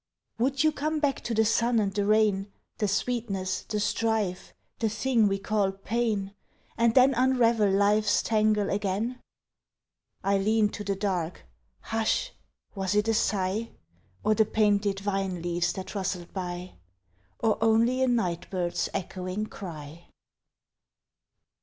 [0.39, 4.89] Would you come back to the sun and the rain, The sweetness, the strife, the
[4.89, 6.33] thing we call pain,
[6.75, 9.21] And then unravel life's tangle again?
[10.23, 11.43] I lean to the dark
[11.81, 12.31] Hush!
[12.73, 13.69] was it a sigh?
[14.23, 16.79] Or the painted vine leaves that rustled by?
[17.37, 20.07] Or only a night bird's echoing cry?